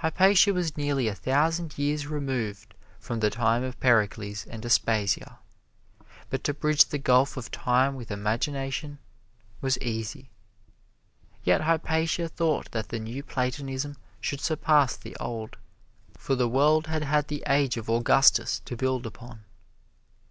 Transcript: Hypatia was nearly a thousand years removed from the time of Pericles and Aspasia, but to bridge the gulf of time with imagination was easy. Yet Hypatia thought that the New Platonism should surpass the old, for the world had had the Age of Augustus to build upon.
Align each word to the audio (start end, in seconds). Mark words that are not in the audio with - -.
Hypatia 0.00 0.52
was 0.52 0.76
nearly 0.76 1.08
a 1.08 1.14
thousand 1.14 1.78
years 1.78 2.06
removed 2.06 2.74
from 3.00 3.20
the 3.20 3.30
time 3.30 3.62
of 3.64 3.80
Pericles 3.80 4.44
and 4.48 4.62
Aspasia, 4.66 5.38
but 6.28 6.44
to 6.44 6.52
bridge 6.52 6.84
the 6.84 6.98
gulf 6.98 7.38
of 7.38 7.50
time 7.50 7.94
with 7.94 8.10
imagination 8.10 8.98
was 9.62 9.78
easy. 9.78 10.28
Yet 11.42 11.62
Hypatia 11.62 12.28
thought 12.28 12.70
that 12.72 12.90
the 12.90 12.98
New 13.00 13.22
Platonism 13.22 13.96
should 14.20 14.42
surpass 14.42 14.94
the 14.94 15.16
old, 15.16 15.56
for 16.18 16.34
the 16.34 16.50
world 16.50 16.88
had 16.88 17.04
had 17.04 17.28
the 17.28 17.42
Age 17.46 17.78
of 17.78 17.88
Augustus 17.88 18.60
to 18.66 18.76
build 18.76 19.06
upon. 19.06 19.42